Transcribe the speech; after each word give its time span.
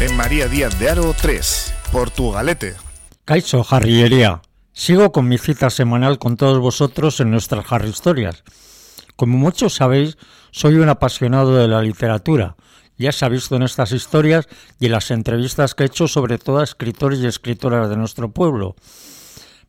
En 0.00 0.16
María 0.16 0.48
Díaz 0.48 0.76
de 0.80 0.90
Aro 0.90 1.14
3, 1.14 1.72
Portugalete. 1.92 2.74
Caizo 3.24 3.62
Jarrillería. 3.62 4.42
Sigo 4.72 5.12
con 5.12 5.28
mi 5.28 5.38
cita 5.38 5.70
semanal 5.70 6.18
con 6.18 6.36
todos 6.36 6.58
vosotros 6.58 7.20
en 7.20 7.30
nuestras 7.30 7.70
Harry 7.70 7.90
Historias. 7.90 8.42
Como 9.14 9.38
muchos 9.38 9.74
sabéis, 9.74 10.18
soy 10.50 10.74
un 10.74 10.88
apasionado 10.88 11.54
de 11.54 11.68
la 11.68 11.80
literatura. 11.80 12.56
Ya 12.98 13.12
se 13.12 13.24
ha 13.24 13.28
visto 13.28 13.54
en 13.54 13.62
estas 13.62 13.92
historias 13.92 14.48
y 14.80 14.86
en 14.86 14.92
las 14.92 15.12
entrevistas 15.12 15.76
que 15.76 15.84
he 15.84 15.86
hecho 15.86 16.08
sobre 16.08 16.38
todo 16.38 16.58
a 16.58 16.64
escritores 16.64 17.20
y 17.20 17.26
escritoras 17.26 17.88
de 17.88 17.96
nuestro 17.96 18.32
pueblo. 18.32 18.74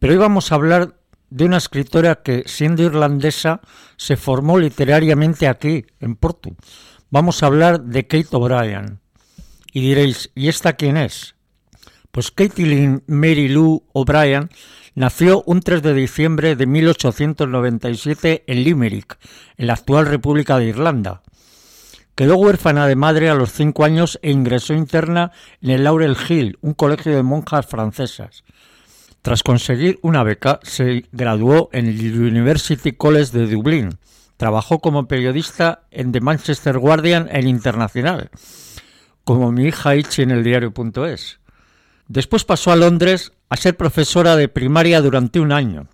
Pero 0.00 0.14
hoy 0.14 0.18
vamos 0.18 0.50
a 0.50 0.56
hablar 0.56 0.96
de 1.30 1.44
una 1.44 1.58
escritora 1.58 2.22
que, 2.24 2.42
siendo 2.46 2.82
irlandesa, 2.82 3.60
se 3.96 4.16
formó 4.16 4.58
literariamente 4.58 5.46
aquí, 5.46 5.86
en 6.00 6.16
Porto. 6.16 6.50
Vamos 7.08 7.42
a 7.42 7.46
hablar 7.46 7.82
de 7.82 8.08
Kate 8.08 8.28
O'Brien. 8.32 9.00
Y 9.78 9.80
diréis, 9.80 10.32
¿y 10.34 10.48
esta 10.48 10.72
quién 10.72 10.96
es? 10.96 11.36
Pues 12.10 12.32
Caitlin 12.32 13.04
Mary 13.06 13.46
Lou 13.46 13.84
O'Brien 13.92 14.50
nació 14.96 15.44
un 15.46 15.60
3 15.60 15.84
de 15.84 15.94
diciembre 15.94 16.56
de 16.56 16.66
1897 16.66 18.42
en 18.48 18.64
Limerick, 18.64 19.20
en 19.56 19.68
la 19.68 19.74
actual 19.74 20.06
República 20.06 20.58
de 20.58 20.64
Irlanda. 20.64 21.22
Quedó 22.16 22.38
huérfana 22.38 22.88
de 22.88 22.96
madre 22.96 23.30
a 23.30 23.36
los 23.36 23.52
cinco 23.52 23.84
años 23.84 24.18
e 24.20 24.32
ingresó 24.32 24.74
interna 24.74 25.30
en 25.62 25.70
el 25.70 25.84
Laurel 25.84 26.16
Hill, 26.28 26.58
un 26.60 26.74
colegio 26.74 27.14
de 27.14 27.22
monjas 27.22 27.64
francesas. 27.64 28.42
Tras 29.22 29.44
conseguir 29.44 30.00
una 30.02 30.24
beca, 30.24 30.58
se 30.64 31.04
graduó 31.12 31.70
en 31.72 31.86
el 31.86 32.20
University 32.20 32.90
College 32.90 33.38
de 33.38 33.46
Dublín. 33.46 34.00
Trabajó 34.38 34.80
como 34.80 35.06
periodista 35.06 35.82
en 35.92 36.10
The 36.10 36.20
Manchester 36.20 36.78
Guardian 36.78 37.28
en 37.30 37.46
Internacional, 37.46 38.30
como 39.28 39.52
mi 39.52 39.64
hija 39.64 39.94
Ichi 39.94 40.22
en 40.22 40.30
el 40.30 40.42
diario.es. 40.42 41.38
Después 42.06 42.46
pasó 42.46 42.72
a 42.72 42.76
Londres 42.76 43.32
a 43.50 43.58
ser 43.58 43.76
profesora 43.76 44.36
de 44.36 44.48
primaria 44.48 45.02
durante 45.02 45.38
un 45.38 45.52
año. 45.52 45.86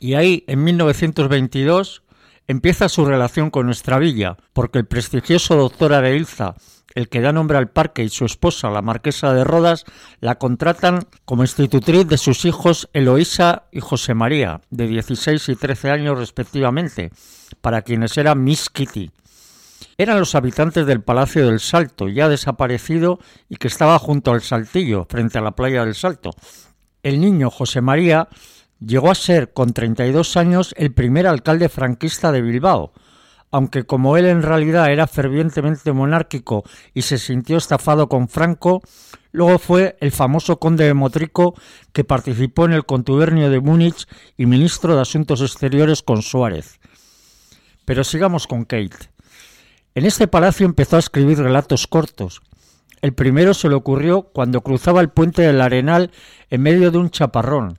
Y 0.00 0.14
ahí, 0.14 0.42
en 0.46 0.64
1922, 0.64 2.02
empieza 2.48 2.88
su 2.88 3.04
relación 3.04 3.50
con 3.50 3.66
nuestra 3.66 3.98
villa, 3.98 4.38
porque 4.54 4.78
el 4.78 4.86
prestigioso 4.86 5.54
doctor 5.54 5.92
Areilza 5.92 6.54
el 6.94 7.10
que 7.10 7.20
da 7.20 7.30
nombre 7.32 7.58
al 7.58 7.68
parque, 7.68 8.04
y 8.04 8.08
su 8.08 8.24
esposa, 8.24 8.70
la 8.70 8.80
marquesa 8.80 9.34
de 9.34 9.44
Rodas, 9.44 9.84
la 10.20 10.36
contratan 10.36 11.06
como 11.26 11.42
institutriz 11.42 12.06
de 12.06 12.16
sus 12.16 12.46
hijos 12.46 12.88
Eloísa 12.94 13.64
y 13.70 13.80
José 13.80 14.14
María, 14.14 14.62
de 14.70 14.86
16 14.86 15.46
y 15.50 15.56
13 15.56 15.90
años 15.90 16.18
respectivamente, 16.18 17.10
para 17.60 17.82
quienes 17.82 18.16
era 18.16 18.34
Miss 18.34 18.70
Kitty. 18.70 19.10
Eran 19.98 20.18
los 20.18 20.34
habitantes 20.34 20.86
del 20.86 21.02
Palacio 21.02 21.46
del 21.46 21.60
Salto, 21.60 22.08
ya 22.08 22.28
desaparecido 22.28 23.18
y 23.48 23.56
que 23.56 23.68
estaba 23.68 23.98
junto 23.98 24.32
al 24.32 24.42
Saltillo, 24.42 25.06
frente 25.08 25.38
a 25.38 25.42
la 25.42 25.52
playa 25.52 25.84
del 25.84 25.94
Salto. 25.94 26.30
El 27.02 27.20
niño 27.20 27.50
José 27.50 27.80
María 27.80 28.28
llegó 28.84 29.10
a 29.10 29.14
ser, 29.14 29.52
con 29.52 29.72
32 29.72 30.36
años, 30.36 30.74
el 30.76 30.92
primer 30.92 31.26
alcalde 31.26 31.68
franquista 31.68 32.32
de 32.32 32.42
Bilbao, 32.42 32.92
aunque 33.52 33.84
como 33.84 34.16
él 34.16 34.24
en 34.26 34.42
realidad 34.42 34.90
era 34.90 35.06
fervientemente 35.06 35.92
monárquico 35.92 36.64
y 36.94 37.02
se 37.02 37.18
sintió 37.18 37.58
estafado 37.58 38.08
con 38.08 38.28
Franco, 38.28 38.82
luego 39.30 39.58
fue 39.58 39.96
el 40.00 40.10
famoso 40.10 40.58
conde 40.58 40.86
de 40.86 40.94
Motrico 40.94 41.54
que 41.92 42.02
participó 42.02 42.64
en 42.64 42.72
el 42.72 42.86
contubernio 42.86 43.50
de 43.50 43.60
Múnich 43.60 44.06
y 44.38 44.46
ministro 44.46 44.96
de 44.96 45.02
Asuntos 45.02 45.42
Exteriores 45.42 46.02
con 46.02 46.22
Suárez. 46.22 46.80
Pero 47.84 48.04
sigamos 48.04 48.46
con 48.46 48.64
Kate. 48.64 49.11
En 49.94 50.06
este 50.06 50.26
palacio 50.26 50.66
empezó 50.66 50.96
a 50.96 51.00
escribir 51.00 51.38
relatos 51.38 51.86
cortos. 51.86 52.42
El 53.00 53.12
primero 53.12 53.52
se 53.52 53.68
le 53.68 53.74
ocurrió 53.74 54.22
cuando 54.22 54.62
cruzaba 54.62 55.00
el 55.00 55.10
puente 55.10 55.42
del 55.42 55.60
Arenal 55.60 56.12
en 56.50 56.62
medio 56.62 56.90
de 56.90 56.98
un 56.98 57.10
chaparrón. 57.10 57.78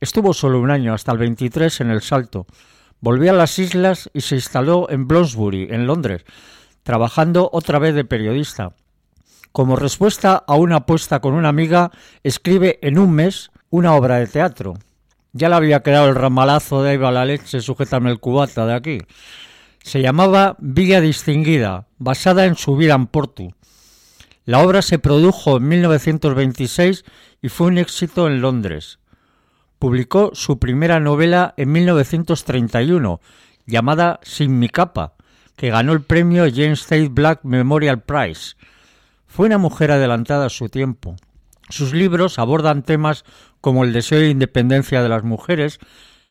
Estuvo 0.00 0.32
solo 0.32 0.60
un 0.60 0.70
año, 0.70 0.94
hasta 0.94 1.12
el 1.12 1.18
23, 1.18 1.80
en 1.80 1.90
el 1.90 2.02
Salto, 2.02 2.46
Volvió 3.00 3.30
a 3.30 3.34
las 3.34 3.60
islas 3.60 4.10
y 4.12 4.22
se 4.22 4.34
instaló 4.34 4.90
en 4.90 5.06
Bloomsbury, 5.06 5.68
en 5.70 5.86
Londres, 5.86 6.24
trabajando 6.82 7.48
otra 7.52 7.78
vez 7.78 7.94
de 7.94 8.04
periodista. 8.04 8.72
Como 9.52 9.76
respuesta 9.76 10.42
a 10.44 10.56
una 10.56 10.76
apuesta 10.76 11.20
con 11.20 11.34
una 11.34 11.48
amiga, 11.48 11.92
escribe 12.24 12.80
en 12.82 12.98
un 12.98 13.12
mes 13.12 13.50
una 13.70 13.94
obra 13.94 14.16
de 14.16 14.26
teatro. 14.26 14.74
Ya 15.32 15.48
le 15.48 15.54
había 15.54 15.82
quedado 15.82 16.08
el 16.08 16.16
ramalazo 16.16 16.82
de 16.82 16.94
Iba 16.94 17.12
la 17.12 17.24
leche, 17.24 17.60
sujétame 17.60 18.10
el 18.10 18.18
cubata 18.18 18.66
de 18.66 18.74
aquí. 18.74 18.98
Se 19.88 20.02
llamaba 20.02 20.56
Villa 20.60 21.00
Distinguida, 21.00 21.88
basada 21.98 22.44
en 22.44 22.56
su 22.56 22.76
vida 22.76 22.94
en 22.94 23.06
Porto. 23.06 23.54
La 24.44 24.60
obra 24.60 24.82
se 24.82 24.98
produjo 24.98 25.56
en 25.56 25.68
1926 25.68 27.04
y 27.42 27.48
fue 27.48 27.68
un 27.68 27.78
éxito 27.78 28.26
en 28.26 28.40
Londres 28.40 28.98
publicó 29.78 30.30
su 30.34 30.58
primera 30.58 31.00
novela 31.00 31.54
en 31.56 31.72
1931, 31.72 33.20
llamada 33.66 34.20
Sin 34.22 34.58
mi 34.58 34.68
capa, 34.68 35.14
que 35.56 35.70
ganó 35.70 35.92
el 35.92 36.02
premio 36.02 36.46
James 36.52 36.84
Tate 36.84 37.08
Black 37.08 37.40
Memorial 37.44 38.02
Prize. 38.02 38.56
Fue 39.26 39.46
una 39.46 39.58
mujer 39.58 39.92
adelantada 39.92 40.46
a 40.46 40.50
su 40.50 40.68
tiempo. 40.68 41.16
Sus 41.68 41.92
libros 41.92 42.38
abordan 42.38 42.82
temas 42.82 43.24
como 43.60 43.84
el 43.84 43.92
deseo 43.92 44.20
de 44.20 44.30
independencia 44.30 45.02
de 45.02 45.08
las 45.08 45.22
mujeres, 45.22 45.78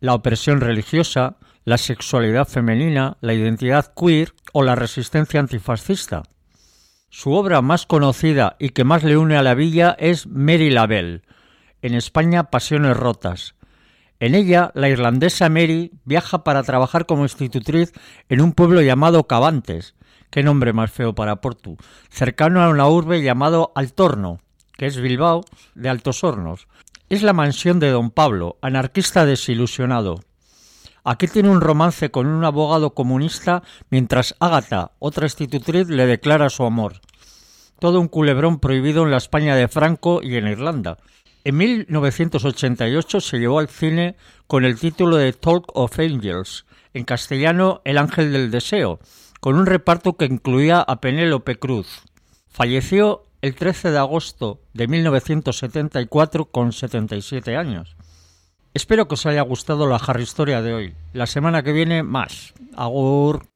la 0.00 0.14
opresión 0.14 0.60
religiosa, 0.60 1.36
la 1.66 1.78
sexualidad 1.78 2.46
femenina, 2.46 3.16
la 3.20 3.34
identidad 3.34 3.92
queer 3.92 4.32
o 4.52 4.62
la 4.62 4.76
resistencia 4.76 5.40
antifascista. 5.40 6.22
Su 7.10 7.32
obra 7.32 7.60
más 7.60 7.86
conocida 7.86 8.54
y 8.60 8.68
que 8.68 8.84
más 8.84 9.02
le 9.02 9.16
une 9.16 9.36
a 9.36 9.42
la 9.42 9.54
villa 9.54 9.96
es 9.98 10.28
Mary 10.28 10.70
Labelle, 10.70 11.22
en 11.82 11.94
España 11.94 12.50
Pasiones 12.50 12.96
Rotas. 12.96 13.56
En 14.20 14.36
ella, 14.36 14.70
la 14.74 14.88
irlandesa 14.88 15.48
Mary 15.48 15.90
viaja 16.04 16.44
para 16.44 16.62
trabajar 16.62 17.04
como 17.04 17.24
institutriz 17.24 17.92
en 18.28 18.42
un 18.42 18.52
pueblo 18.52 18.80
llamado 18.80 19.26
Cabantes, 19.26 19.96
qué 20.30 20.44
nombre 20.44 20.72
más 20.72 20.92
feo 20.92 21.16
para 21.16 21.40
Portu, 21.40 21.78
cercano 22.10 22.62
a 22.62 22.68
una 22.68 22.86
urbe 22.86 23.22
llamado 23.22 23.72
Altorno, 23.74 24.38
que 24.78 24.86
es 24.86 25.00
Bilbao 25.00 25.44
de 25.74 25.88
Altos 25.88 26.22
Hornos. 26.22 26.68
Es 27.08 27.24
la 27.24 27.32
mansión 27.32 27.80
de 27.80 27.90
don 27.90 28.12
Pablo, 28.12 28.56
anarquista 28.62 29.26
desilusionado. 29.26 30.20
Aquí 31.08 31.28
tiene 31.28 31.50
un 31.50 31.60
romance 31.60 32.10
con 32.10 32.26
un 32.26 32.44
abogado 32.44 32.92
comunista 32.92 33.62
mientras 33.90 34.34
Ágata, 34.40 34.90
otra 34.98 35.26
institutriz, 35.26 35.86
le 35.88 36.04
declara 36.04 36.50
su 36.50 36.64
amor. 36.64 36.94
Todo 37.78 38.00
un 38.00 38.08
culebrón 38.08 38.58
prohibido 38.58 39.04
en 39.04 39.12
la 39.12 39.18
España 39.18 39.54
de 39.54 39.68
Franco 39.68 40.18
y 40.20 40.34
en 40.34 40.48
Irlanda. 40.48 40.98
En 41.44 41.58
1988 41.58 43.20
se 43.20 43.38
llevó 43.38 43.60
al 43.60 43.68
cine 43.68 44.16
con 44.48 44.64
el 44.64 44.80
título 44.80 45.14
de 45.14 45.32
Talk 45.32 45.66
of 45.74 45.96
Angels, 46.00 46.66
en 46.92 47.04
castellano 47.04 47.82
El 47.84 47.98
Ángel 47.98 48.32
del 48.32 48.50
Deseo, 48.50 48.98
con 49.38 49.54
un 49.54 49.66
reparto 49.66 50.16
que 50.16 50.24
incluía 50.24 50.80
a 50.80 51.00
Penélope 51.00 51.56
Cruz. 51.60 52.02
Falleció 52.48 53.22
el 53.42 53.54
13 53.54 53.92
de 53.92 53.98
agosto 53.98 54.60
de 54.74 54.88
1974 54.88 56.46
con 56.46 56.72
77 56.72 57.56
años. 57.56 57.95
Espero 58.76 59.08
que 59.08 59.14
os 59.14 59.24
haya 59.24 59.40
gustado 59.40 59.86
la 59.86 59.96
Harry 59.96 60.22
Historia 60.22 60.60
de 60.60 60.74
hoy. 60.74 60.94
La 61.14 61.26
semana 61.26 61.62
que 61.62 61.72
viene 61.72 62.02
más. 62.02 62.52
Agur. 62.76 63.48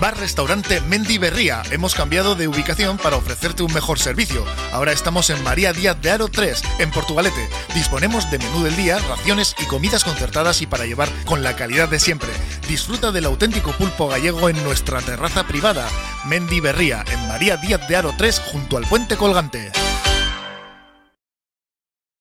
Bar 0.00 0.18
Restaurante 0.18 0.80
Mendy 0.80 1.18
Berría. 1.18 1.60
Hemos 1.70 1.94
cambiado 1.94 2.34
de 2.34 2.48
ubicación 2.48 2.96
para 2.96 3.16
ofrecerte 3.16 3.62
un 3.62 3.74
mejor 3.74 3.98
servicio. 3.98 4.42
Ahora 4.72 4.92
estamos 4.92 5.28
en 5.28 5.44
María 5.44 5.74
Díaz 5.74 6.00
de 6.00 6.12
Aro 6.12 6.28
3, 6.28 6.62
en 6.78 6.90
Portugalete. 6.92 7.46
Disponemos 7.74 8.30
de 8.30 8.38
menú 8.38 8.64
del 8.64 8.74
día, 8.74 8.98
raciones 9.00 9.54
y 9.62 9.66
comidas 9.66 10.02
concertadas 10.02 10.62
y 10.62 10.66
para 10.66 10.86
llevar 10.86 11.10
con 11.26 11.42
la 11.42 11.56
calidad 11.56 11.90
de 11.90 12.00
siempre. 12.00 12.30
Disfruta 12.66 13.12
del 13.12 13.26
auténtico 13.26 13.72
pulpo 13.72 14.08
gallego 14.08 14.48
en 14.48 14.64
nuestra 14.64 15.02
terraza 15.02 15.46
privada. 15.46 15.86
Mendy 16.24 16.60
Berría, 16.60 17.04
en 17.12 17.28
María 17.28 17.58
Díaz 17.58 17.86
de 17.86 17.96
Aro 17.96 18.14
3, 18.16 18.40
junto 18.50 18.78
al 18.78 18.84
puente 18.84 19.18
colgante. 19.18 19.72